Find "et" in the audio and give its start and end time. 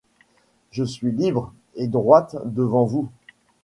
1.75-1.85